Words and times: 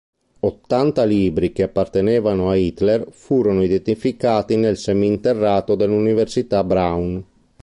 Ottanta 0.39 1.03
libri 1.03 1.51
che 1.53 1.61
appartenevano 1.61 2.49
a 2.49 2.55
Hitler 2.55 3.09
furono 3.11 3.61
identificati 3.61 4.55
nel 4.55 4.75
seminterrato 4.77 5.75
dell'Università 5.75 6.63
Brown. 6.63 7.23